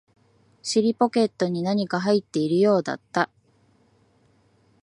[0.63, 3.29] 尻ポケットに何か入っているようだった